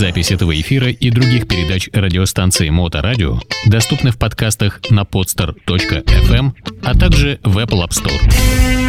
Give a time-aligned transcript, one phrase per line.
[0.00, 7.38] Запись этого эфира и других передач радиостанции Моторадио доступны в подкастах на podster.fm, а также
[7.44, 8.79] в Apple App Store.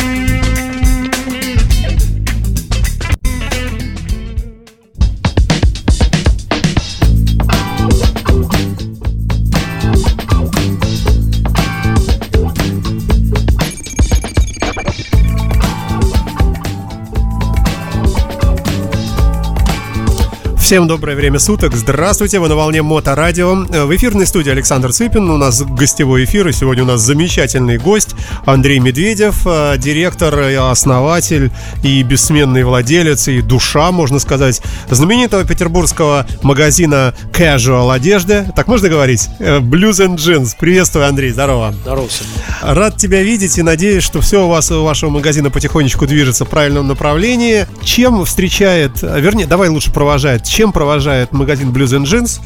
[20.72, 21.76] Всем доброе время суток.
[21.76, 23.56] Здравствуйте, вы на волне Моторадио.
[23.56, 25.30] В эфирной студии Александр Цыпин.
[25.30, 30.34] У нас гостевой эфир, и сегодня у нас замечательный гость Андрей Медведев, э, директор,
[30.72, 31.52] основатель
[31.84, 38.46] и бессменный владелец, и душа, можно сказать, знаменитого петербургского магазина Casual одежды.
[38.56, 39.28] Так можно говорить?
[39.40, 40.56] Э, Blues and Jeans.
[40.58, 41.74] Приветствую, Андрей, здорово.
[41.82, 42.28] Здорово всем.
[42.62, 46.50] Рад тебя видеть и надеюсь, что все у вас, у вашего магазина потихонечку движется в
[46.50, 47.68] правильном направлении.
[47.84, 52.40] Чем встречает, вернее, давай лучше провожает, чем провожает магазин Blues and Jeans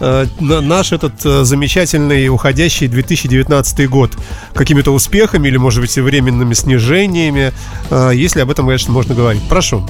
[0.00, 4.10] э, наш этот э, замечательный уходящий 2019 год?
[4.52, 7.50] Какими-то успехами или, может быть, временными снижениями?
[7.90, 9.40] Э, если об этом, конечно, можно говорить.
[9.48, 9.88] Прошу.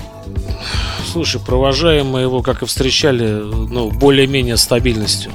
[1.10, 5.32] Слушай, провожаем мы его, как и встречали, ну, более-менее стабильностью.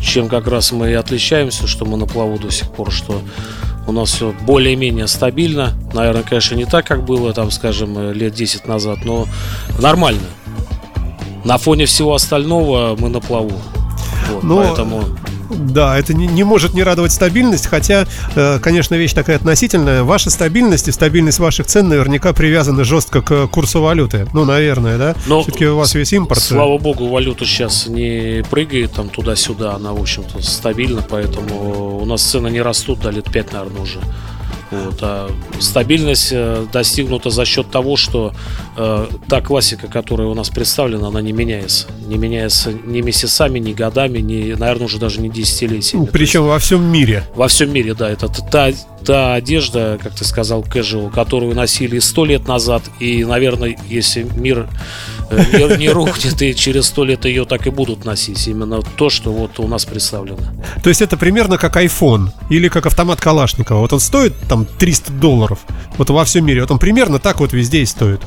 [0.00, 3.20] Чем как раз мы и отличаемся, что мы на плаву до сих пор, что
[3.86, 5.74] у нас все более-менее стабильно.
[5.92, 9.26] Наверное, конечно, не так, как было, там, скажем, лет 10 назад, но
[9.78, 10.22] нормально
[11.44, 13.52] на фоне всего остального мы на плаву.
[14.30, 14.62] Вот, Но...
[14.62, 15.04] Поэтому
[15.50, 20.02] да, это не, не может не радовать стабильность, хотя, э, конечно, вещь такая относительная.
[20.02, 24.26] Ваша стабильность и стабильность ваших цен наверняка привязаны жестко к курсу валюты.
[24.32, 25.14] Ну, наверное, да?
[25.26, 26.40] Но Все-таки у вас весь импорт.
[26.40, 32.22] Слава богу, валюта сейчас не прыгает там туда-сюда, она, в общем-то, стабильна, поэтому у нас
[32.22, 34.00] цены не растут до лет 5, наверное, уже.
[34.70, 38.32] А стабильность э, достигнута за счет того, что
[38.76, 41.86] э, та классика, которая у нас представлена, она не меняется.
[42.06, 46.06] Не меняется ни месяцами, ни годами, ни, наверное, уже даже не десятилетиями.
[46.06, 47.24] Причем есть, во всем мире.
[47.34, 48.10] Во всем мире, да.
[48.10, 48.70] Это та,
[49.04, 52.82] та одежда, как ты сказал, casual, которую носили сто лет назад.
[53.00, 54.68] И, наверное, если мир
[55.30, 58.46] не, не рухнет, и через сто лет ее так и будут носить.
[58.46, 60.38] Именно то, что вот у нас представлено.
[60.82, 63.80] То есть это примерно как iPhone или как автомат Калашникова.
[63.80, 65.58] Вот он стоит там 300 долларов.
[65.98, 66.60] Вот во всем мире.
[66.60, 68.20] Вот он примерно так вот везде и стоит.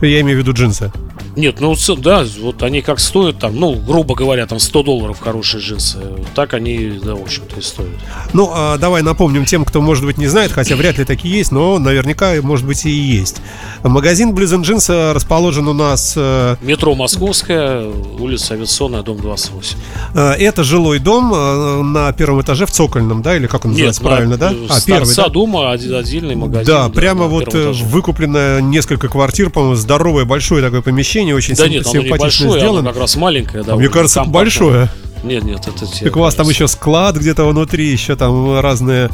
[0.00, 0.92] Я имею в виду джинсы.
[1.36, 5.60] Нет, ну да, вот они как стоят там, ну, грубо говоря, там 100 долларов хорошие
[5.60, 5.98] джинсы.
[6.34, 7.90] Так они, да, в общем-то, и стоят.
[8.32, 11.52] Ну, а давай напомним тем, кто, может быть, не знает, хотя вряд ли такие есть,
[11.52, 13.40] но наверняка, может быть, и есть.
[13.82, 16.14] Магазин Blues Jeans э, расположен у нас...
[16.16, 17.86] Э, Метро Московская,
[18.18, 19.78] улица Авиационная, дом 28.
[20.14, 24.10] Э, это жилой дом на первом этаже в Цокольном, да, или как он называется Нет,
[24.10, 24.52] правильно, да?
[24.68, 25.28] А, первый, да?
[25.28, 26.66] дома отдельный магазин.
[26.66, 31.86] Да, да прямо вот выкуплено несколько квартир, по-моему, здоровое большое такое помещение, очень да нет,
[31.86, 32.78] симпатично небольшое, сделано.
[32.80, 33.76] Оно как раз маленькое, да.
[33.76, 34.90] Мне кажется, большое.
[35.22, 35.86] Нет, нет, это.
[35.86, 39.08] Так у вас там еще склад где-то внутри, еще там разные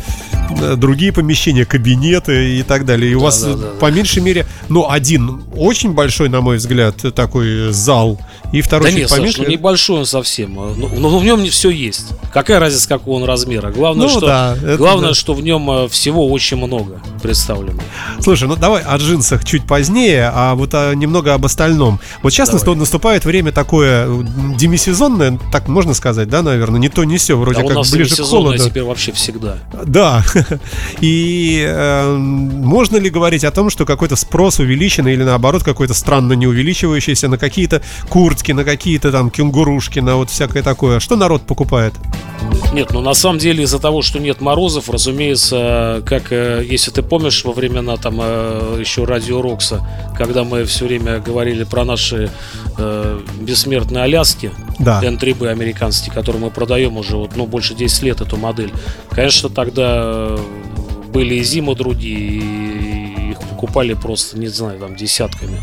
[0.76, 3.10] другие помещения, кабинеты и так далее.
[3.10, 6.56] И да, у вас да, да, по меньшей мере, ну, один очень большой, на мой
[6.56, 8.18] взгляд, такой зал,
[8.52, 9.38] и второй да нет, поменьше.
[9.38, 10.54] Саш, ну, небольшой он совсем.
[10.54, 12.08] Но, но ну, ну, в нем все есть.
[12.32, 13.70] Какая разница, какого он размера?
[13.70, 15.14] Главное, ну, что, да, главное да.
[15.14, 17.80] что в нем э, всего очень много представлено.
[18.20, 22.00] Слушай, ну давай о джинсах чуть позднее, а вот а, немного об остальном.
[22.22, 22.76] Вот сейчас давай.
[22.76, 24.08] наступает время такое
[24.56, 28.20] демисезонное, так можно сказать, да, наверное, не то, не все, вроде да, как ближе к
[28.20, 28.58] холоду.
[28.58, 29.58] теперь вообще всегда.
[29.84, 30.24] Да.
[31.00, 36.34] И э, можно ли говорить о том, что какой-то спрос увеличен или наоборот какой-то странно
[36.34, 41.00] не увеличивающийся на какие-то куртки, на какие-то там кенгурушки, на вот всякое такое?
[41.00, 41.94] Что народ покупает?
[42.72, 47.02] Нет, ну на самом деле из-за того, что нет морозов, разумеется, как э, если ты
[47.02, 49.86] помнишь во времена там э, еще радио Рокса,
[50.16, 52.30] когда мы все время говорили про наши
[52.78, 55.02] э, бессмертные Аляски, да.
[55.02, 58.72] N3B американские, которые мы продаем уже вот, ну, больше 10 лет эту модель.
[59.10, 60.29] Конечно, тогда
[61.12, 65.60] были и зимы другие, и их покупали просто, не знаю, там десятками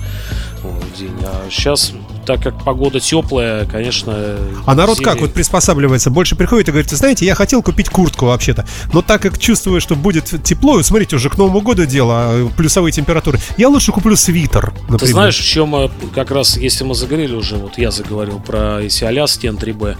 [0.63, 1.13] в день.
[1.23, 1.94] А сейчас,
[2.25, 4.38] так как погода теплая, конечно...
[4.65, 5.12] А народ зимой...
[5.12, 6.09] как вот приспосабливается?
[6.09, 9.95] Больше приходит и говорит, знаете, я хотел купить куртку вообще-то, но так как чувствую, что
[9.95, 14.74] будет тепло, смотрите, уже к Новому году дело, а, плюсовые температуры, я лучше куплю свитер,
[14.89, 15.00] например.
[15.00, 18.81] Ты знаешь, в чем э, как раз, если мы заговорили уже, вот я заговорил про
[18.81, 19.97] эти Аляски N3B,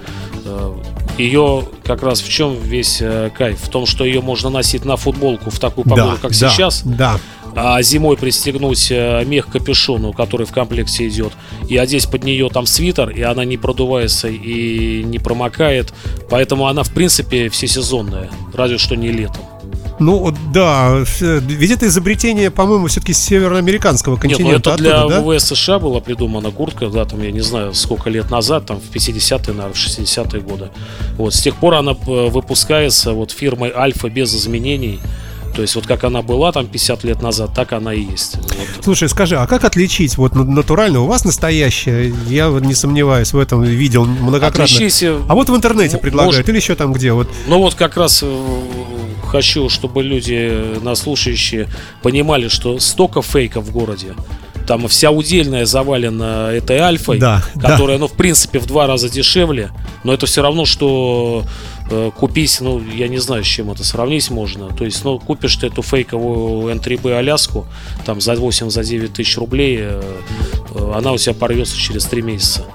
[1.18, 3.60] ее как раз в чем весь э, кайф?
[3.60, 6.82] В том, что ее можно носить на футболку в такую погоду, да, как да, сейчас.
[6.84, 7.20] Да
[7.58, 11.34] а зимой пристегнуть э, мех капюшону, который в комплекте идет,
[11.68, 15.92] и одеть под нее там свитер, и она не продувается и не промокает.
[16.30, 19.42] Поэтому она, в принципе, всесезонная, разве что не летом.
[20.00, 24.44] Ну, да, ведь это изобретение, по-моему, все-таки североамериканского континента.
[24.44, 27.74] Нет, ну это для оттуда, ВВС США была придумана куртка, да, там, я не знаю,
[27.74, 30.70] сколько лет назад, там, в 50-е, наверное, в 60-е годы.
[31.18, 35.00] Вот, с тех пор она э, выпускается вот фирмой Альфа без изменений.
[35.56, 38.36] То есть вот как она была там 50 лет назад, так она и есть.
[38.36, 38.84] Вот.
[38.84, 41.02] Слушай, скажи, а как отличить вот натурально?
[41.02, 44.66] У вас настоящее, я не сомневаюсь, в этом видел многократно.
[44.66, 47.12] Отличите, а вот в интернете предлагают может, или еще там где?
[47.12, 47.28] Вот.
[47.48, 48.46] Ну вот как раз э,
[49.28, 51.68] хочу, чтобы люди, нас слушающие,
[52.02, 54.14] понимали, что столько фейков в городе.
[54.68, 58.02] Там вся удельная завалена этой альфой, да, которая, да.
[58.02, 59.72] ну, в принципе, в два раза дешевле,
[60.04, 61.46] но это все равно, что
[61.90, 64.68] э, купить, ну, я не знаю, с чем это сравнить можно.
[64.76, 67.66] То есть, ну, купишь ты эту фейковую N3B Аляску,
[68.06, 70.02] там, за 8-9 за тысяч рублей, э,
[70.76, 72.66] э, она у тебя порвется через 3 месяца.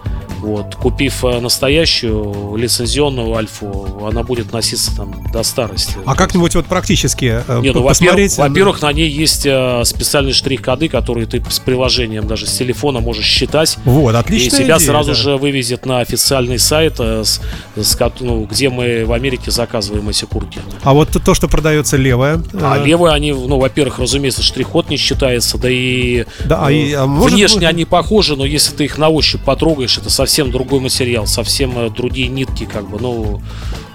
[0.43, 0.75] Вот.
[0.75, 5.95] Купив э, настоящую лицензионную альфу, она будет носиться там до старости.
[6.05, 8.37] А как-нибудь вот практически э, Нет, ну, посмотреть?
[8.37, 13.25] Во-первых, на ней есть э, специальные штрих-коды, которые ты с приложением даже с телефона можешь
[13.25, 13.79] считать.
[13.85, 14.57] Вот, отлично.
[14.57, 15.15] И тебя идея, сразу да.
[15.15, 17.41] же вывезет на официальный сайт, с,
[17.77, 20.59] с, ну, где мы в Америке заказываем эти куртки.
[20.83, 22.43] А вот то, что продается левое?
[22.61, 22.85] А э...
[22.85, 27.37] левое, они, ну, во-первых, разумеется, штрих-код не считается, да и, да, а, и а может,
[27.37, 27.71] внешне может...
[27.71, 31.79] они похожи, но если ты их на ощупь потрогаешь, это совсем совсем другой материал, совсем
[31.79, 33.43] э, другие нитки, как бы, ну,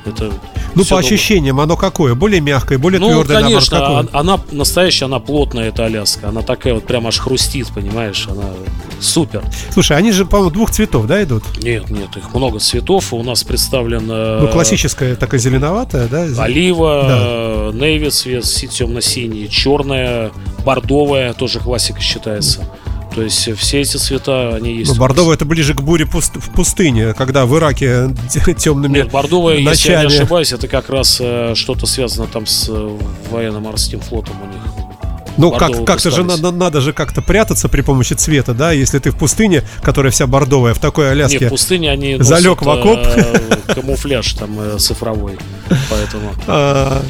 [0.06, 0.32] это
[0.76, 2.14] ну, по ощущениям, оно какое?
[2.14, 3.42] Более мягкое, более ну, твердое?
[3.42, 6.30] конечно, наоборот, она настоящая, она плотная, эта Аляска.
[6.30, 8.28] Она такая вот прям аж хрустит, понимаешь?
[8.30, 8.44] Она
[9.00, 9.44] супер.
[9.72, 11.44] Слушай, они же, по-моему, двух цветов, да, идут?
[11.64, 13.12] Нет, нет, их много цветов.
[13.12, 14.42] У нас представлена...
[14.42, 16.28] Ну, классическая такая зеленоватая, да?
[16.44, 17.78] Олива, да.
[17.80, 20.30] нейви цвет, темно-синий, черная,
[20.64, 22.70] бордовая, тоже классика считается.
[23.18, 24.92] То есть все эти цвета, они есть.
[24.92, 28.16] Но бордовый это ближе к буре пуст в пустыне, когда в Ираке
[28.60, 29.70] темными Нет, бордовое, ночами...
[29.72, 32.98] если я не ошибаюсь, это как раз э, что-то связано там с э,
[33.32, 34.62] военно-морским флотом у них.
[35.38, 39.12] Ну, как, как-то же надо, надо же как-то прятаться при помощи цвета, да, если ты
[39.12, 41.40] в пустыне, которая вся бордовая, в такой Аляске.
[41.40, 43.00] Нет, в пустыне они залег в окоп.
[43.00, 45.38] Э, камуфляж там э, цифровой,
[45.90, 46.34] поэтому.
[46.50, 47.04] А,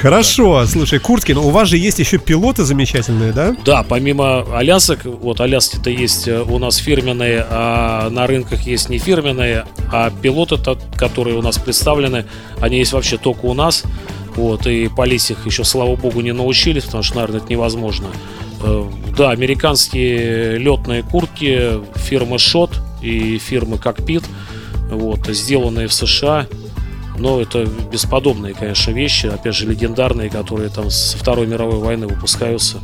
[0.00, 3.56] хорошо, слушай, куртки, но у вас же есть еще пилоты замечательные, да?
[3.64, 8.98] Да, помимо Алясок, вот Аляски-то есть э, у нас фирменные, а на рынках есть не
[8.98, 10.56] фирменные, а пилоты,
[10.96, 12.24] которые у нас представлены,
[12.60, 13.84] они есть вообще только у нас.
[14.36, 18.08] Вот, и полить их еще, слава богу, не научились, потому что, наверное, это невозможно.
[18.62, 18.84] Э,
[19.16, 24.24] да, американские летные куртки фирмы Shot и фирмы Cockpit,
[24.90, 26.46] вот, сделанные в США.
[27.16, 32.80] Но это бесподобные, конечно, вещи, опять же, легендарные, которые там со Второй мировой войны выпускаются.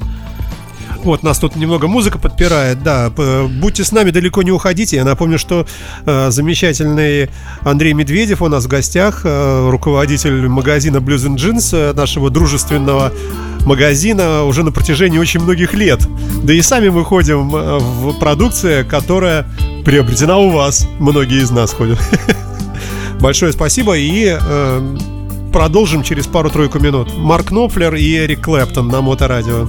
[1.03, 3.11] Вот, нас тут немного музыка подпирает, да.
[3.11, 4.97] Будьте с нами, далеко не уходите.
[4.97, 5.67] Я напомню, что
[6.05, 7.31] э, замечательный
[7.63, 13.13] Андрей Медведев у нас в гостях, э, руководитель магазина Blues and Jeans, э, нашего дружественного
[13.65, 16.07] магазина уже на протяжении очень многих лет.
[16.43, 19.47] Да и сами мы ходим э, в продукция, которая
[19.85, 20.87] приобретена у вас.
[20.99, 21.99] Многие из нас ходят.
[23.21, 24.97] Большое спасибо и э,
[25.53, 27.17] продолжим через пару-тройку минут.
[27.17, 29.67] Марк Knopfler и Эрик Клэптон на Моторадио.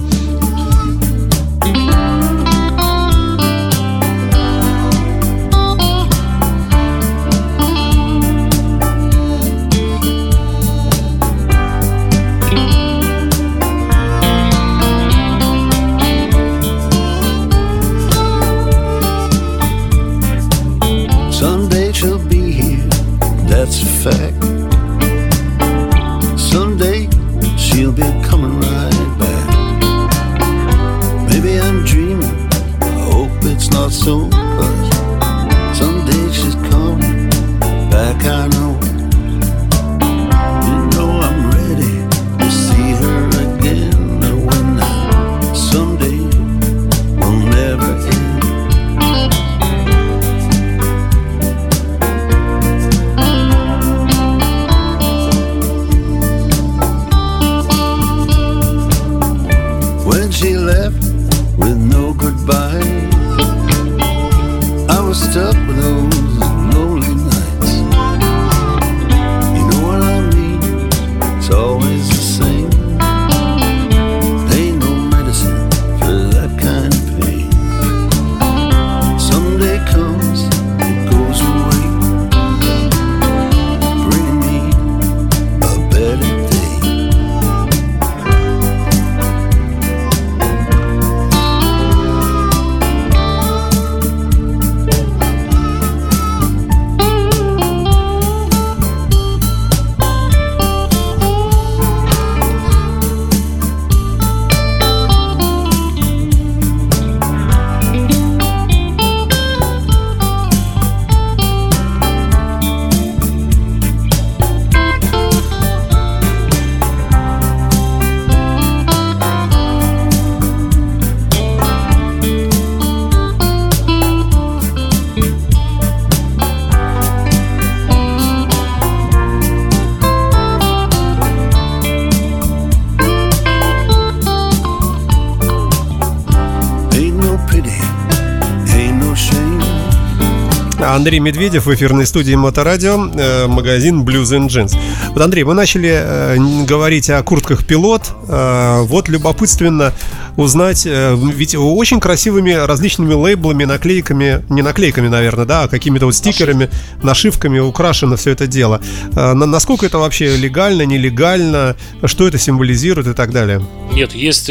[140.94, 144.76] Андрей Медведев в эфирной студии Моторадио, э, магазин Blues and Jeans.
[145.08, 148.10] Вот, Андрей, мы начали э, говорить о куртках пилот.
[148.28, 149.94] Э, вот любопытственно
[150.36, 156.70] узнать, ведь очень красивыми различными лейблами, наклейками, не наклейками, наверное, да, а какими-то вот стикерами,
[157.02, 158.80] нашивками украшено все это дело.
[159.14, 163.62] Насколько это вообще легально, нелегально, что это символизирует и так далее?
[163.92, 164.50] Нет, есть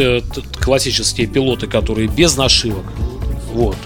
[0.60, 2.86] классические пилоты, которые без нашивок.
[3.52, 3.78] Вот,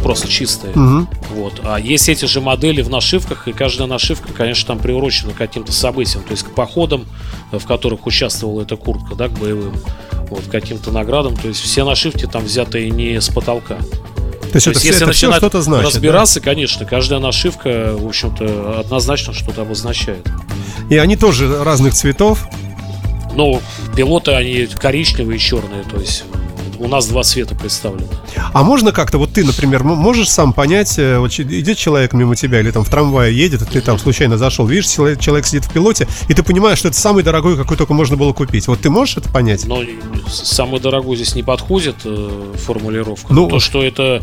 [0.00, 0.72] просто чистые.
[0.72, 1.06] Угу.
[1.34, 1.60] Вот.
[1.64, 5.72] А есть эти же модели в нашивках, и каждая нашивка, конечно, там приурочена к каким-то
[5.72, 7.06] событиям, то есть к походам,
[7.52, 9.74] в которых участвовала эта куртка, да, к боевым,
[10.28, 11.36] вот, к каким-то наградам.
[11.36, 13.76] То есть все нашивки там взяты не с потолка.
[13.76, 16.44] То есть, То есть это, если это начинать что-то значит, разбираться, да?
[16.44, 20.26] конечно, каждая нашивка, в общем-то, однозначно что-то обозначает.
[20.88, 22.48] И они тоже разных цветов.
[23.36, 23.62] Ну,
[23.94, 26.24] пилоты, они коричневые и черные, то есть
[26.80, 28.08] у нас два цвета представлены.
[28.52, 32.60] А можно как-то, вот ты, например, можешь сам понять, э, вот идет человек мимо тебя
[32.60, 36.08] или там в трамвае едет, и ты там случайно зашел, видишь, человек сидит в пилоте,
[36.28, 38.66] и ты понимаешь, что это самый дорогой, какой только можно было купить.
[38.66, 39.66] Вот ты можешь это понять?
[39.66, 39.84] Ну,
[40.28, 43.32] самый дорогой здесь не подходит э, формулировка.
[43.32, 44.22] Ну, то, что это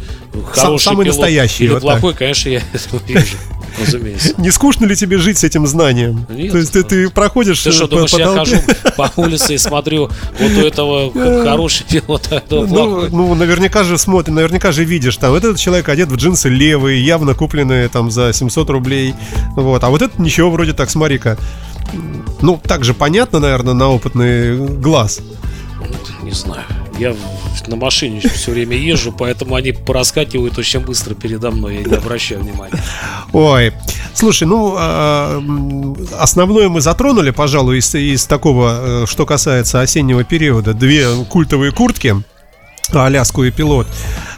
[0.51, 2.19] хороший самый пилот настоящий, или вот плохой, так.
[2.19, 3.37] конечно, я это вижу
[3.79, 4.33] разумеется.
[4.37, 6.25] Не скучно ли тебе жить с этим знанием?
[6.29, 6.51] Нет.
[6.51, 8.57] То есть ты, ты проходишь Ты что, по, думаешь, по я хожу
[8.95, 10.09] по улице и смотрю,
[10.39, 11.11] вот у этого
[11.43, 15.89] хороший пилот, а этого ну, ну, наверняка же смотрим, наверняка же видишь, там, этот человек
[15.89, 19.13] одет в джинсы левые, явно купленные там за 700 рублей,
[19.55, 21.37] вот, а вот этот ничего вроде так, смотри-ка.
[22.41, 25.21] Ну, так же понятно, наверное, на опытный глаз.
[26.21, 26.63] Не знаю.
[26.99, 27.15] Я
[27.67, 32.41] на машине все время езжу, поэтому они пораскакивают очень быстро передо мной, я не обращаю
[32.41, 32.81] внимания.
[33.33, 33.73] Ой,
[34.13, 35.41] слушай, ну, а,
[36.17, 40.73] основное мы затронули, пожалуй, из, из такого, э, что касается осеннего периода.
[40.73, 42.15] Две культовые куртки–
[42.95, 43.87] Аляску и пилот.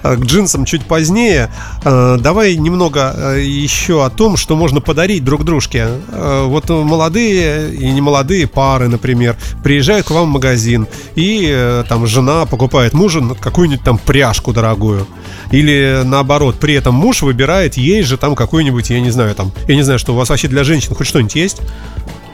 [0.04, 1.52] Э, к джинсам чуть позднее.
[1.84, 5.88] Э, давай немного э, еще о том, что можно подарить друг дружке.
[6.10, 12.94] Вот молодые и немолодые пары, например, приезжают к вам в магазин, и там жена покупает
[12.94, 15.08] мужу какую-нибудь там пряжку дорогую.
[15.52, 19.76] Или наоборот, при этом муж выбирает ей же там какую-нибудь, я не знаю, там, я
[19.76, 21.62] не знаю, что у вас вообще для женщин хоть что-нибудь есть?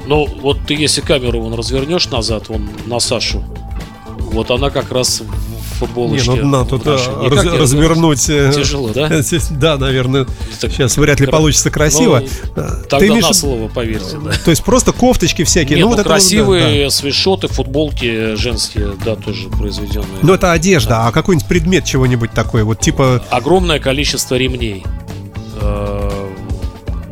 [0.08, 3.44] Ну, вот ты если камеру вон развернешь назад, вон на Сашу,
[4.32, 5.24] вот она как раз
[5.76, 6.32] футболочке.
[6.32, 8.30] Не, ну надо тут раз, развернуть.
[8.30, 9.10] Э, тяжело, да?
[9.52, 10.26] Да, наверное.
[10.60, 12.24] Так, сейчас вряд ли получится красиво.
[12.56, 13.24] Ну, тогда Ты имеешь...
[13.28, 14.18] на слово, поверьте.
[14.18, 14.32] Да.
[14.44, 15.78] То есть просто кофточки всякие.
[15.78, 16.90] Нет, ну, ну, вот красивые это, да.
[16.90, 20.20] свитшоты, футболки женские, да, тоже произведенные.
[20.22, 21.08] Ну это одежда, да.
[21.08, 23.24] а какой-нибудь предмет чего-нибудь такой, вот типа...
[23.30, 24.84] Огромное количество ремней
[25.60, 26.05] э,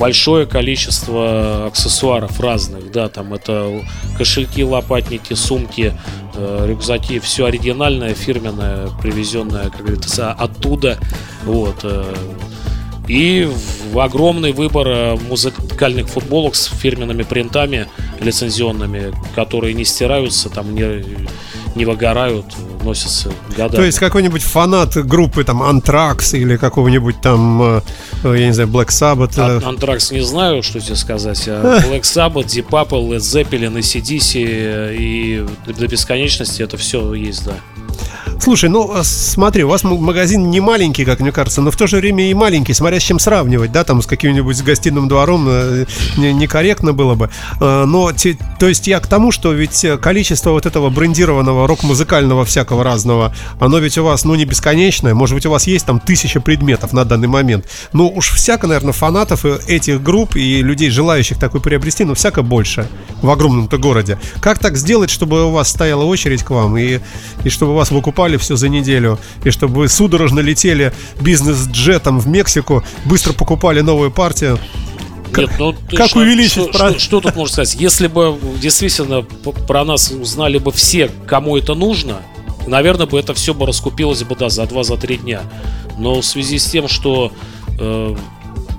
[0.03, 3.81] большое количество аксессуаров разных, да, там это
[4.17, 5.93] кошельки, лопатники, сумки,
[6.35, 10.97] Э, рюкзаки, все оригинальное, фирменное, привезенное, как говорится, оттуда.
[11.43, 11.81] Вот.
[11.83, 12.15] Э,
[13.07, 13.47] и
[13.95, 17.87] огромный выбор э, музыкальных футболок с фирменными принтами
[18.19, 21.05] лицензионными, которые не стираются, там не,
[21.75, 22.45] не выгорают,
[22.83, 23.77] носятся годами.
[23.77, 27.81] То есть какой-нибудь фанат группы там Anthrax или какого-нибудь там,
[28.23, 29.37] я не знаю, Black Sabbath.
[29.37, 31.47] Anthrax не знаю, что тебе сказать.
[31.47, 37.53] А Black Sabbath, Deep Purple, Led Zeppelin, ACDC и до бесконечности это все есть, да.
[38.43, 41.87] Слушай, ну а смотри, у вас магазин не маленький, как мне кажется, но в то
[41.87, 45.85] же время и маленький, смотря с чем сравнивать, да, там с каким-нибудь гостиным двором э,
[46.17, 47.29] некорректно было бы.
[47.61, 48.11] Э, но,
[48.59, 53.77] то есть я к тому, что ведь количество вот этого брендированного рок-музыкального всякого разного, оно
[53.77, 57.05] ведь у вас, ну, не бесконечное, может быть, у вас есть там тысяча предметов на
[57.05, 57.69] данный момент.
[57.93, 62.89] Ну, уж всяко, наверное, фанатов этих групп и людей, желающих такой приобрести, ну, всяко больше
[63.21, 64.19] в огромном-то городе.
[64.41, 66.99] Как так сделать, чтобы у вас стояла очередь к вам и,
[67.45, 72.27] и чтобы вас выкупали собрали все за неделю, и чтобы вы судорожно летели бизнес-джетом в
[72.27, 74.59] Мексику, быстро покупали новую партию.
[75.35, 76.51] Нет, ну, как что, увеличить?
[76.51, 76.89] Что, про...
[76.91, 77.75] что, что тут можно сказать?
[77.81, 79.23] Если бы действительно
[79.67, 82.17] про нас узнали бы все, кому это нужно,
[82.67, 85.41] наверное, бы это все бы раскупилось бы да, за 2-3 дня.
[85.97, 87.31] Но в связи с тем, что
[87.79, 88.15] э,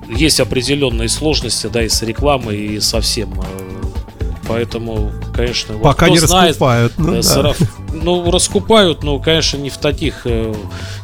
[0.08, 3.32] есть определенные сложности, да, и с рекламой, и со всем.
[3.40, 6.92] Э, поэтому, конечно, пока вот, не знает, раскупают.
[6.99, 7.54] Ну, э, да.
[7.94, 10.54] Ну, раскупают, но, конечно, не в таких э,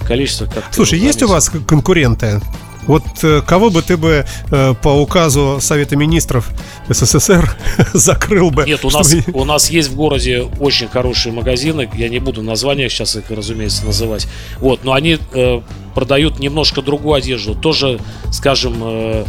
[0.06, 0.64] количествах, как.
[0.73, 2.40] Слушай, есть у вас конкуренты?
[2.87, 6.50] Вот э, кого бы ты бы э, по указу Совета Министров
[6.88, 7.56] СССР
[7.92, 8.64] закрыл бы?
[8.64, 11.88] Нет, у нас, у нас есть в городе очень хорошие магазины.
[11.94, 14.26] Я не буду названия сейчас их, разумеется, называть.
[14.58, 15.60] Вот, но они э,
[15.94, 17.54] продают немножко другую одежду.
[17.54, 18.00] Тоже,
[18.32, 19.25] скажем, э,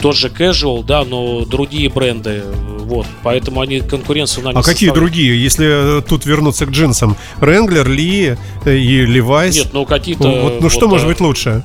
[0.00, 2.42] тот же casual, да, но другие бренды.
[2.80, 7.16] Вот, поэтому они конкуренцию нам А какие другие, если э, тут вернуться к джинсам?
[7.40, 9.52] Wrangler, Ли и Levi's?
[9.52, 10.28] Нет, ну какие-то...
[10.28, 11.62] Вот, ну вот, что может быть лучше?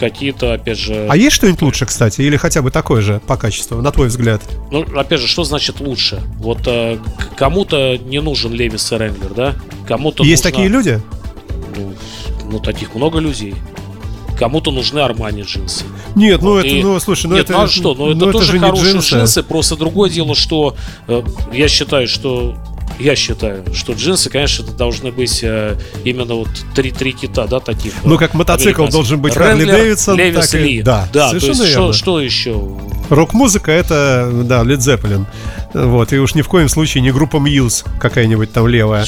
[0.00, 1.06] Какие-то, опять же...
[1.08, 2.22] А есть что-нибудь лучше, кстати?
[2.22, 4.42] Или хотя бы такое же по качеству, на твой взгляд?
[4.72, 6.22] Ну, опять же, что значит лучше?
[6.38, 6.98] Вот э,
[7.36, 9.54] кому-то не нужен Левис и Ренглер, да?
[9.86, 10.56] Кому-то Есть нужна...
[10.56, 11.00] такие люди?
[11.76, 11.94] Ну,
[12.50, 13.54] ну, таких много людей.
[14.38, 15.84] Кому-то нужны Армани джинсы.
[16.16, 17.52] Нет, ну это, ну слушай, ну Нет, это...
[17.52, 19.14] ну а что, ну это ну, тоже же хорошие джинсы.
[19.16, 20.74] джинсы, просто другое дело, что
[21.08, 22.56] э, я считаю, что
[23.00, 27.60] я считаю, что джинсы, конечно, это должны быть э, именно вот три, три кита, да,
[27.60, 27.92] таких.
[28.04, 30.82] Ну, как мотоцикл должен быть Харли Ренглер, Дэвидсон, Левис так и- Ли.
[30.82, 31.92] да, да то совершенно есть верно.
[31.92, 32.68] что, что еще?
[33.08, 35.26] Рок-музыка это, да, Led Zeppelin.
[35.74, 39.04] Вот, и уж ни в коем случае не группа Muse какая-нибудь там левая.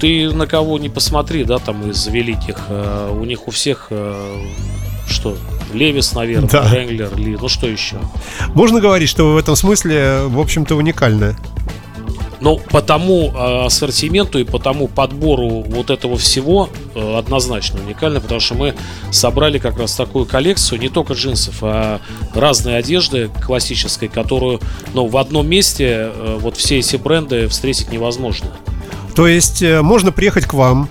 [0.00, 4.44] Ты на кого не посмотри, да, там из великих, э, у них у всех э,
[5.08, 5.36] что?
[5.72, 6.68] Левис, наверное, Да.
[6.72, 7.96] Ренглер, Ли, ну что еще?
[8.54, 11.36] Можно говорить, что вы в этом смысле, в общем-то, уникальны.
[12.42, 18.20] Ну, по тому э, ассортименту и по тому подбору вот этого всего э, однозначно уникально,
[18.20, 18.74] потому что мы
[19.12, 22.00] собрали как раз такую коллекцию не только джинсов, а
[22.34, 24.60] разной одежды классической, которую,
[24.92, 28.48] ну, в одном месте э, вот все эти бренды встретить невозможно.
[29.14, 30.88] То есть можно приехать к вам,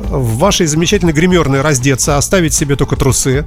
[0.00, 3.46] в вашей замечательной гримерной раздеться, оставить себе только трусы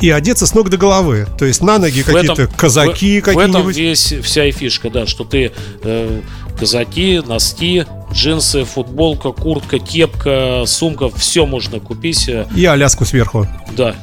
[0.00, 1.26] и одеться с ног до головы.
[1.38, 3.76] То есть на ноги какие-то казаки в, в этом какие-нибудь.
[3.76, 6.20] весь вся и фишка, да, что ты э,
[6.60, 12.30] казаки, носки, джинсы, футболка, куртка, кепка, сумка, все можно купить.
[12.54, 13.48] И аляску сверху.
[13.76, 13.96] Да.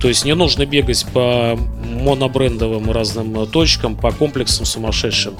[0.00, 5.34] То есть не нужно бегать по монобрендовым разным э, точкам, по комплексам сумасшедшим,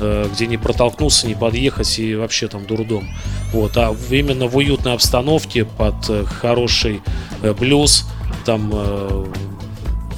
[0.00, 3.08] э, где не протолкнуться, не подъехать и вообще там дурдом.
[3.52, 3.76] Вот.
[3.76, 7.02] А именно в уютной обстановке под э, хороший
[7.58, 8.06] блюз
[8.44, 8.72] там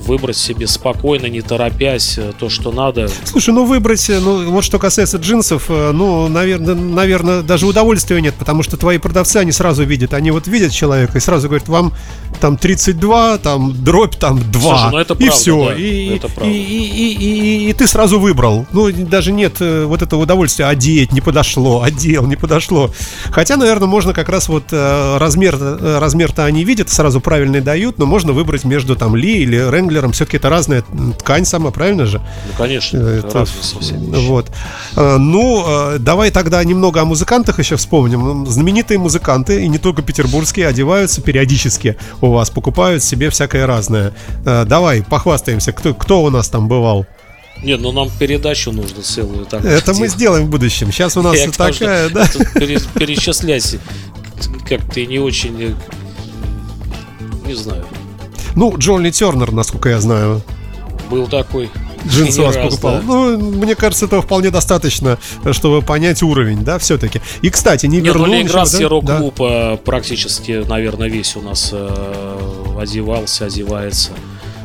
[0.08, 3.08] выбрать себе спокойно, не торопясь, э, то, что надо.
[3.24, 8.20] Слушай, ну выбрать, э, ну вот что касается джинсов, э, ну, наверное, наверное, даже удовольствия
[8.20, 11.68] нет, потому что твои продавцы, они сразу видят, они вот видят человека и сразу говорят,
[11.68, 11.92] вам
[12.40, 16.26] там 32, там дробь там 2, Слушай, ну это и правда, все, да, и, это
[16.26, 16.52] и, правда.
[16.52, 18.66] и, и- и- и ты сразу выбрал.
[18.72, 22.90] Ну, даже нет вот этого удовольствия одеть, не подошло, одел, не подошло.
[23.30, 28.32] Хотя, наверное, можно как раз вот размер, размер-то они видят, сразу правильный дают, но можно
[28.32, 29.58] выбрать между там Ли или
[29.98, 30.82] Ренглером, все-таки это разная
[31.18, 32.18] ткань сама, правильно же?
[32.18, 34.26] Ну, конечно, Э, это это- разные совсем вещи.
[34.26, 34.46] Вот.
[34.96, 38.46] Э, Ну, э, давай тогда немного о музыкантах еще вспомним.
[38.46, 44.12] Знаменитые музыканты, и не только петербургские, одеваются периодически у вас, покупают себе всякое разное.
[44.44, 47.06] Давай, похвастаемся, кто, кто у нас там бывал.
[47.64, 49.44] Нет, ну нам передачу нужно целую.
[49.46, 50.92] Так, Это мы сделаем в будущем.
[50.92, 52.26] Сейчас у нас Я такая, да?
[52.94, 53.76] перечислять
[54.68, 55.74] как ты не очень,
[57.46, 57.84] не знаю,
[58.58, 60.42] Ну, Джонни Тернер, насколько я знаю,
[61.08, 61.70] был такой.
[62.04, 62.94] джинсы вас раз, покупал.
[62.96, 63.02] да.
[63.06, 65.16] Ну, мне кажется, этого вполне достаточно,
[65.52, 67.20] чтобы понять уровень, да, все-таки.
[67.40, 68.88] И, кстати, не Нет, ну вернул еще, Ленинградский да?
[68.88, 72.38] рок-клуб э, практически, наверное, весь у нас э,
[72.80, 74.10] одевался, одевается.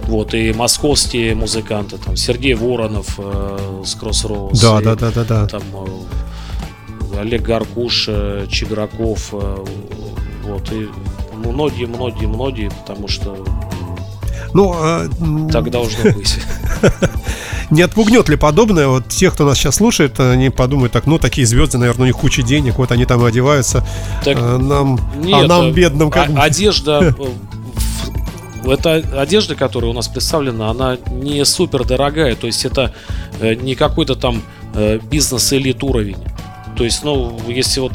[0.07, 4.59] Вот, и московские музыканты, там, Сергей Воронов э, с Кроссроуз.
[4.59, 5.45] Да, и да, да, да, да.
[5.45, 9.65] Там э, Олег Гаркуш, э, Чиграков, э,
[10.45, 10.89] вот, и
[11.45, 13.37] многие-многие-многие, потому что
[14.53, 16.37] Ну, а, м, так должно быть.
[17.69, 18.87] Не отпугнет ли подобное?
[18.87, 22.17] Вот тех, кто нас сейчас слушает, они подумают, так, ну, такие звезды, наверное, у них
[22.17, 23.85] куча денег, вот они там и одеваются.
[24.23, 27.15] Так, а нам, а Нет, нам, э, бедным, как а- одежда.
[28.63, 32.35] э, Эта одежда, которая у нас представлена, она не супер дорогая.
[32.35, 32.93] То есть это
[33.39, 34.43] э, не какой-то там
[34.75, 36.17] э, бизнес-элит уровень.
[36.77, 37.93] То есть, ну, если вот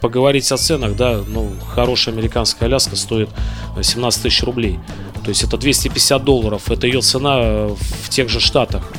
[0.00, 3.30] поговорить о ценах, да, ну, хорошая американская Аляска стоит
[3.76, 4.78] э, 17 тысяч рублей.
[5.26, 6.70] То есть это 250 долларов.
[6.70, 8.92] Это ее цена э, в тех же штатах.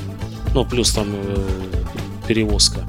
[0.54, 1.38] Ну, плюс там э,
[2.28, 2.82] перевозка.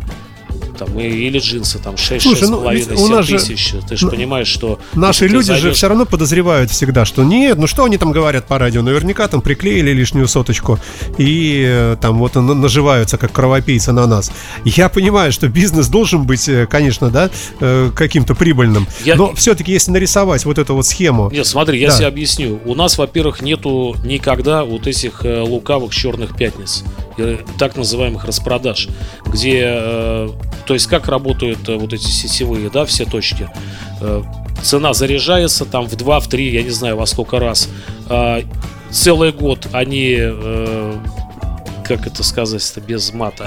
[0.79, 3.75] Там, или джинсы, там 6 Слушай, ну, ведь 6,5 у нас 7 же- тысяч.
[3.89, 7.59] Ты же ну, понимаешь, что Наши люди же зайдешь- все равно подозревают всегда, что нет,
[7.59, 10.79] ну что они там говорят по радио, наверняка там приклеили лишнюю соточку
[11.19, 14.31] и э, там вот на- наживаются как кровопийцы на нас.
[14.65, 17.29] Я понимаю, что бизнес должен быть, э, конечно, да,
[17.61, 21.89] э, каким-то прибыльным, Я- но все-таки если нарисовать вот эту вот схему, Нет, смотри, я
[21.89, 21.97] Да.
[21.97, 22.61] тебе объясню.
[22.65, 26.85] У нас, во-первых, нету никогда вот этих лукавых черных пятниц,
[27.59, 28.89] так называемых распродаж,
[29.27, 30.29] где, э,
[30.67, 33.49] то есть как работают э, вот эти сетевые, да, все точки.
[34.01, 34.23] Э,
[34.63, 37.69] цена заряжается там в 2, в 3, я не знаю во сколько раз.
[38.91, 40.95] Целый год они, э,
[41.85, 43.47] как это сказать-то, без мата,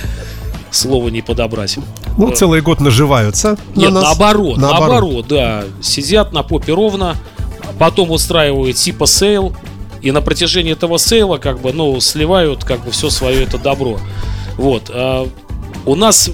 [0.70, 1.76] слово не подобрать.
[2.16, 4.04] ну, Э, целый год наживаются на нет, нас.
[4.04, 4.88] наоборот, Наоборот.
[4.88, 5.64] наоборот, да.
[5.82, 7.16] Сидят на попе ровно,
[7.78, 9.54] потом устраивают типа sale,
[10.02, 13.58] и на протяжении этого sale а, как бы, ну, сливают, как бы, все свое это
[13.58, 13.98] добро.
[14.56, 14.90] Вот.
[14.92, 15.28] а
[15.84, 16.30] у нас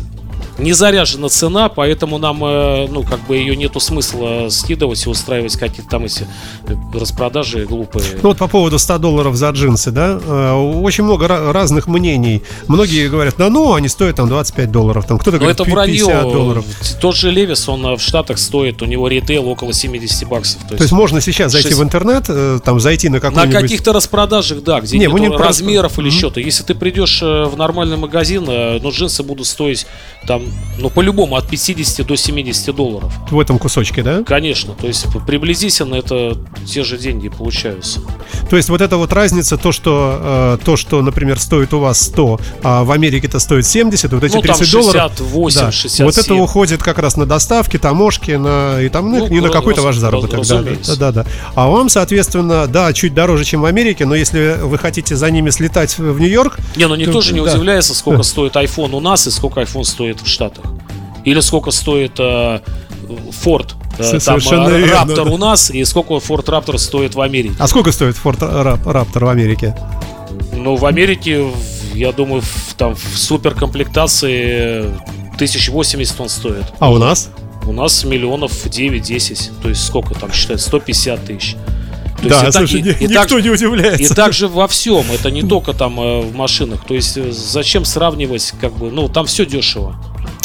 [0.58, 5.56] не заряжена цена, поэтому нам, э, ну, как бы ее нету смысла скидывать и устраивать
[5.56, 6.26] какие-то там эти
[6.66, 8.04] э, распродажи глупые.
[8.22, 12.42] Ну вот по поводу 100 долларов за джинсы, да, э, очень много разных мнений.
[12.66, 16.32] Многие говорят, да ну, они стоят там 25 долларов, там кто-то говорит это 50 вранье.
[16.32, 16.64] долларов.
[17.00, 20.62] Тот же Левис, он в Штатах стоит, у него ритейл около 70 баксов.
[20.62, 21.62] То есть, то есть можно сейчас 6...
[21.62, 22.28] зайти в интернет,
[22.64, 23.54] там зайти на какой-нибудь...
[23.54, 26.02] На каких-то распродажах, да, где не, нет не размеров просто...
[26.02, 26.18] или mm-hmm.
[26.18, 26.40] что-то.
[26.40, 29.86] Если ты придешь в нормальный магазин, ну, джинсы будут стоить
[30.26, 30.47] там
[30.78, 33.12] ну, по-любому от 50 до 70 долларов.
[33.30, 34.22] В этом кусочке, да?
[34.24, 38.00] Конечно, то есть приблизительно это те же деньги получаются.
[38.48, 42.00] То есть вот эта вот разница, то, что, э, то, что например, стоит у вас
[42.00, 45.54] 100, а в Америке это стоит 70, вот эти ну, 30 там 68, долларов.
[45.54, 46.04] да, 67.
[46.06, 49.82] Вот это уходит как раз на доставки, таможки, на, и там, ну, и на какой-то
[49.82, 50.46] ваш заработок.
[50.46, 51.26] Да, да, да, да.
[51.54, 55.50] А вам, соответственно, да, чуть дороже, чем в Америке, но если вы хотите за ними
[55.50, 56.58] слетать в Нью-Йорк...
[56.76, 57.52] Не, ну никто то, же не да.
[57.52, 60.64] удивляется, сколько стоит iPhone у нас и сколько iPhone стоит в Штатах.
[61.24, 62.60] Или сколько стоит э,
[63.44, 67.56] Ford э, там э, Раптор у нас и сколько Ford Raptor стоит в Америке.
[67.58, 69.74] А сколько стоит Ford Raptor в Америке?
[70.52, 71.44] Ну, в Америке,
[71.92, 74.84] я думаю, в, там в суперкомплектации
[75.34, 76.64] 1080 он стоит.
[76.78, 77.30] А у нас?
[77.66, 79.60] У нас миллионов 9-10.
[79.60, 80.60] То есть сколько там считают?
[80.60, 81.56] 150 тысяч.
[82.22, 84.12] То да, есть, слушай, и, и, никто так, не удивляется.
[84.12, 86.84] И также во всем, это не только там э, в машинах.
[86.84, 89.96] То есть зачем сравнивать, как бы, ну, там все дешево.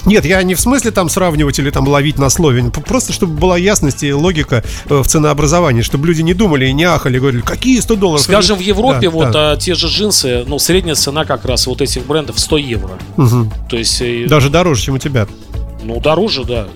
[0.05, 2.69] Нет, я не в смысле там сравнивать или там ловить на слове.
[2.85, 6.83] Просто чтобы была ясность и логика э, в ценообразовании, чтобы люди не думали и не
[6.83, 8.21] ахали, говорили, какие 100 долларов?
[8.21, 9.51] Скажем, в Европе да, вот да.
[9.51, 12.99] А, те же джинсы, ну, средняя цена как раз вот этих брендов 100 евро.
[13.17, 13.51] Угу.
[13.69, 14.01] То есть...
[14.01, 15.27] Э, Даже дороже, чем у тебя.
[15.83, 16.67] Ну, дороже, да.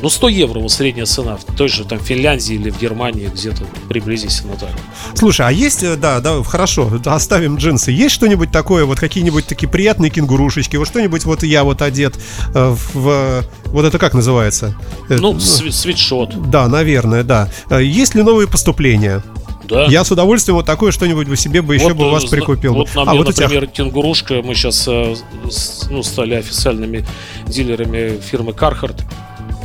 [0.00, 3.64] Ну, 100 евро вот средняя цена в той же там Финляндии или в Германии где-то
[3.88, 4.70] приблизительно так.
[5.14, 7.90] Слушай, а есть, э, да, да, хорошо, оставим джинсы.
[7.90, 12.14] Есть что-нибудь такое, вот какие-нибудь такие приятные кенгурушечки, вот что-нибудь вот я вот одет
[12.54, 13.44] э, в...
[13.66, 14.76] Вот это как называется?
[15.08, 16.50] Э, ну, ну свитшот.
[16.50, 17.50] Да, наверное, да.
[17.70, 19.22] Есть ли новые поступления?
[19.68, 19.84] Да.
[19.86, 22.74] Я с удовольствием вот такое что-нибудь бы себе бы еще вот, бы у вас прикупил.
[22.74, 23.84] Вот на а, мне, вот например, тебя...
[23.84, 24.40] кенгурушка.
[24.42, 27.04] Мы сейчас ну, стали официальными
[27.46, 29.02] дилерами фирмы Carhartt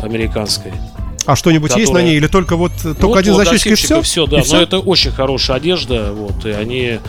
[0.02, 0.72] американской.
[1.26, 1.82] А что-нибудь которая...
[1.82, 4.02] есть на ней или только вот только вот, один значочек и все?
[4.02, 4.40] все, да.
[4.40, 4.56] И все?
[4.56, 7.00] Но это очень хорошая одежда, вот, и они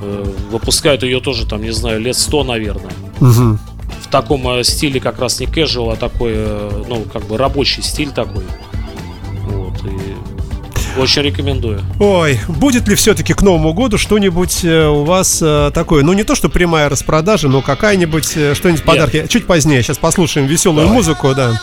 [0.00, 2.92] э, выпускают ее тоже там, не знаю, лет сто, наверное.
[3.20, 3.58] Угу.
[4.02, 7.82] В таком э, стиле как раз не casual, а такой, э, ну, как бы рабочий
[7.82, 8.44] стиль такой.
[10.96, 11.80] Очень рекомендую.
[11.98, 16.04] Ой, будет ли все-таки к Новому году что-нибудь э, у вас э, такое?
[16.04, 19.26] Ну, не то, что прямая распродажа, но какая-нибудь, э, что-нибудь подарки.
[19.28, 19.82] Чуть позднее.
[19.82, 20.94] Сейчас послушаем веселую Давай.
[20.94, 21.60] музыку, да.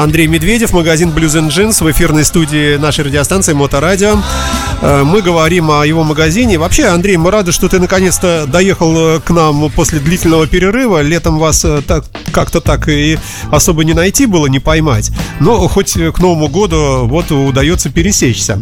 [0.00, 4.16] Андрей Медведев, магазин Blues and Jeans в эфирной студии нашей радиостанции Моторадио.
[4.80, 6.56] Э, мы говорим о его магазине.
[6.56, 11.02] Вообще, Андрей, мы рады, что ты наконец-то доехал э, к нам после длительного перерыва.
[11.02, 13.18] Летом вас э, так, как-то так и
[13.50, 15.10] особо не найти было, не поймать.
[15.38, 18.58] Но хоть к Новому году вот удается пересечься.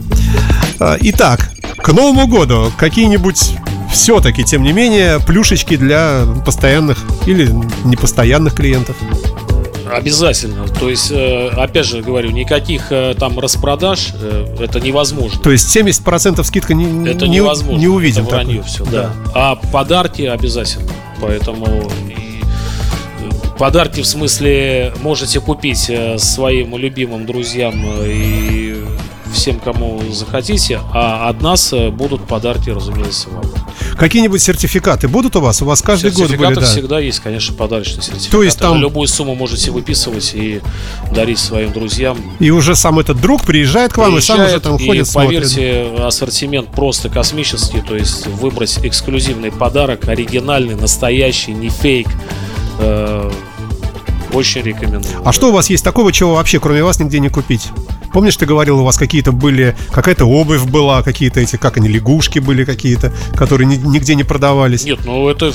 [0.80, 3.52] Итак, к Новому году какие-нибудь
[3.92, 7.48] все-таки, тем не менее, плюшечки для постоянных или
[7.84, 8.96] непостоянных клиентов?
[9.92, 10.66] Обязательно.
[10.66, 15.40] То есть, э, опять же говорю, никаких э, там распродаж э, это невозможно.
[15.42, 17.78] То есть 70% скидка не, это не, невозможно.
[17.78, 18.22] не увидим.
[18.24, 18.90] Это вранье все, да.
[18.90, 19.12] да.
[19.34, 20.90] А подарки обязательно.
[21.20, 21.90] Поэтому
[23.58, 28.67] подарки в смысле можете купить своим любимым друзьям и
[29.32, 33.44] всем, кому захотите, а от нас будут подарки, разумеется, вам.
[33.96, 35.60] Какие-нибудь сертификаты будут у вас?
[35.62, 36.60] У вас каждый год были, да?
[36.60, 38.30] всегда есть, конечно, подарочные сертификаты.
[38.30, 38.78] То есть там...
[38.78, 40.60] Любую сумму можете выписывать и
[41.12, 42.16] дарить своим друзьям.
[42.38, 45.12] И уже сам этот друг приезжает к вам приезжает, и сам уже там ходит, и,
[45.12, 46.06] поверьте, смотрит.
[46.06, 52.08] ассортимент просто космический, то есть выбрать эксклюзивный подарок, оригинальный, настоящий, не фейк.
[52.78, 53.30] Э,
[54.32, 55.22] очень рекомендую.
[55.24, 57.68] А что у вас есть такого, чего вообще кроме вас нигде не купить?
[58.12, 62.38] Помнишь, ты говорил, у вас какие-то были, какая-то обувь была, какие-то эти, как они, лягушки
[62.38, 64.84] были какие-то, которые нигде не продавались?
[64.84, 65.52] Нет, ну это,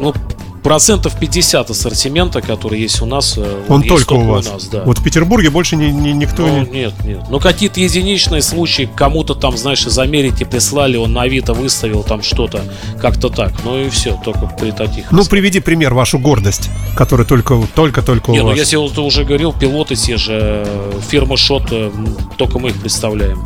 [0.00, 0.14] ну,
[0.62, 4.48] процентов 50 ассортимента, который есть у нас, э, он, он только у вас.
[4.48, 4.82] У нас, да.
[4.84, 6.70] Вот в Петербурге больше ни, ни, никто ну, не.
[6.70, 7.20] Нет, нет.
[7.28, 12.22] Ну какие-то единичные случаи, кому-то там, знаешь, из Америки прислали, он на Авито выставил там
[12.22, 12.62] что-то,
[13.00, 13.52] как-то так.
[13.64, 15.10] Ну и все, только при таких.
[15.10, 18.58] Ну приведи пример вашу гордость, которая только только только нет, у ну, вас.
[18.58, 21.90] Я тебе уже говорил, пилоты те же, э, фирма Шот, э,
[22.36, 23.44] только мы их представляем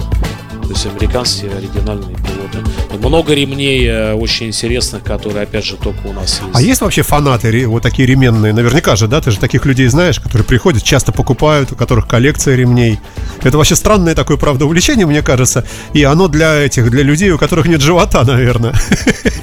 [0.73, 2.99] то есть американские оригинальные пилоты.
[2.99, 6.55] Много ремней э, очень интересных, которые, опять же, только у нас есть.
[6.55, 8.55] А есть вообще фанаты вот такие ременные?
[8.55, 9.21] Наверняка же, да?
[9.21, 13.01] Ты же таких людей знаешь, которые приходят, часто покупают, у которых коллекция ремней.
[13.43, 15.67] Это вообще странное такое, правда, увлечение, мне кажется.
[15.93, 18.73] И оно для этих, для людей, у которых нет живота, наверное.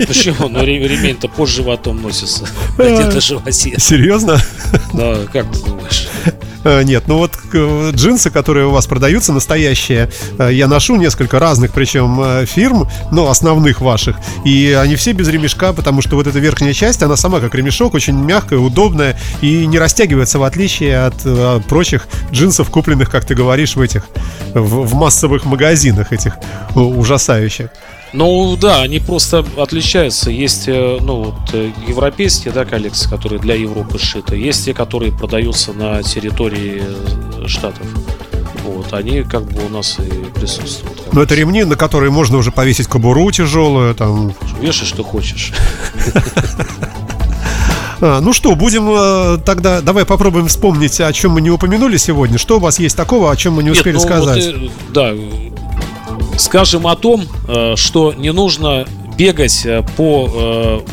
[0.07, 0.47] Почему?
[0.47, 2.47] Ну, ремень-то под животом носится.
[2.77, 3.79] Где-то животе.
[3.79, 4.39] Серьезно?
[4.93, 6.07] Да, как ты думаешь?
[6.63, 11.39] Э, нет, ну вот э, джинсы, которые у вас продаются, настоящие, э, я ношу несколько
[11.39, 16.39] разных, причем фирм, ну, основных ваших, и они все без ремешка, потому что вот эта
[16.39, 21.65] верхняя часть, она сама как ремешок, очень мягкая, удобная и не растягивается, в отличие от
[21.67, 24.03] прочих джинсов, купленных, как ты говоришь, в этих,
[24.53, 26.35] в, в массовых магазинах этих
[26.75, 27.69] ужасающих.
[28.13, 30.31] Ну да, они просто отличаются.
[30.31, 34.35] Есть э, ну, вот, э, европейские да, коллекции, которые для Европы сшиты.
[34.35, 37.85] Есть те, которые продаются на территории э, Штатов.
[38.63, 41.13] Вот, они как бы у нас и присутствуют.
[41.13, 44.33] Но это ремни, на которые можно уже повесить кобуру тяжелую, там.
[44.59, 45.53] Вешай, что хочешь.
[48.01, 52.37] А, ну что, будем э, тогда, давай попробуем вспомнить, о чем мы не упомянули сегодня.
[52.37, 54.45] Что у вас есть такого, о чем мы не успели Нет, ну, сказать?
[54.45, 55.13] Вот, э, да,
[56.39, 60.83] скажем о том, э, что не нужно бегать э, по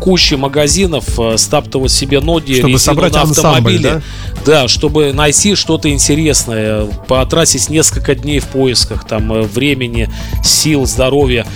[0.00, 1.04] э, куче магазинов,
[1.36, 3.88] стаптывать себе ноги, чтобы собрать на автомобиле.
[3.90, 4.02] Ансамбль,
[4.44, 4.62] да?
[4.62, 10.10] да, чтобы найти что-то интересное, потратить несколько дней в поисках там времени,
[10.42, 11.46] сил, здоровья.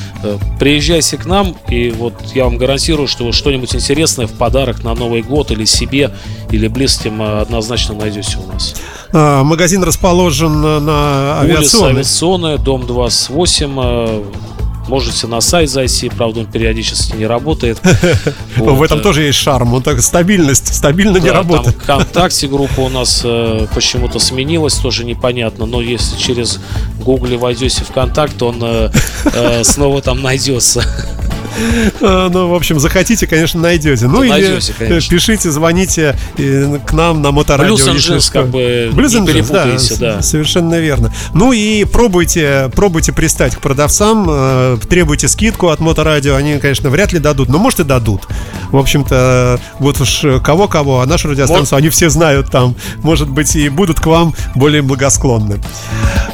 [0.59, 5.23] Приезжайте к нам, и вот я вам гарантирую, что что-нибудь интересное в подарок на Новый
[5.23, 6.11] год или себе,
[6.51, 8.75] или близким однозначно найдете у нас.
[9.13, 11.59] А, магазин расположен на авиационной.
[11.59, 14.54] Улица авиационная, дом 28.
[14.89, 17.81] Можете на сайт зайти, правда, он периодически не работает.
[18.57, 21.77] В этом тоже есть шарм, он так стабильность, стабильно не работает.
[21.77, 26.61] ВКонтакте группа у нас э, почему-то сменилась, тоже непонятно, но если через
[27.01, 28.91] Google войдете ВКонтакт, он э,
[29.33, 30.85] э, снова там найдется.
[32.07, 34.07] А, ну, в общем, захотите, конечно, найдете.
[34.07, 34.61] Ну, или
[35.09, 37.77] пишите, звоните э, к нам на моторадио.
[37.77, 39.15] Блюз как бы Блюз
[39.49, 39.67] да,
[39.99, 40.23] да.
[40.23, 41.13] Совершенно верно.
[41.33, 46.35] Ну и пробуйте, пробуйте пристать к продавцам, э, требуйте скидку от моторадио.
[46.35, 48.29] Они, конечно, вряд ли дадут, но может и дадут.
[48.71, 52.75] В общем-то, вот уж кого-кого, а нашу радиостанцию они все знают там.
[52.99, 55.61] Может быть, и будут к вам более благосклонны.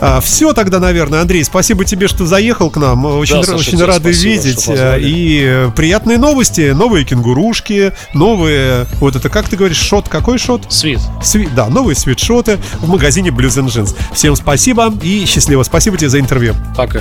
[0.00, 3.04] А, все тогда, наверное, Андрей, спасибо тебе, что заехал к нам.
[3.04, 4.68] Очень, да, очень рады спасибо, видеть.
[4.68, 10.66] И э, приятные новости, новые кенгурушки, новые, вот это, как ты говоришь, шот, какой шот?
[10.72, 11.00] Свит.
[11.22, 13.96] Свит, да, новые свитшоты в магазине Blues and Jeans.
[14.14, 15.62] Всем спасибо и счастливо.
[15.62, 16.54] Спасибо тебе за интервью.
[16.76, 17.00] Пока.